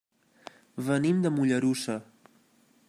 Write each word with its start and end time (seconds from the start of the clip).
Venim 0.87 1.21
de 1.27 1.33
Mollerussa. 1.37 1.99